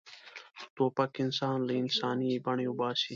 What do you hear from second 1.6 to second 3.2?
له انساني بڼې وباسي.